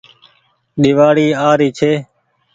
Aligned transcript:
ۮيوآڙي 0.81 1.27
آ 1.47 1.49
ري 1.59 1.69
ڇي 1.77 1.91